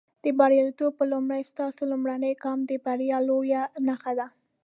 د 0.23 0.25
برياليتوب 0.39 0.91
په 0.99 1.05
لورې، 1.11 1.49
ستاسو 1.51 1.81
لومړنی 1.91 2.33
ګام 2.43 2.59
د 2.69 2.71
بریا 2.85 3.17
لویه 3.29 3.61
نښه 3.87 4.13
ده. 4.19 4.27